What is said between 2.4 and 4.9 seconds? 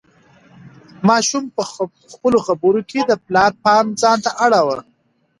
خبرو کې د پلار پام ځان ته اړاوه.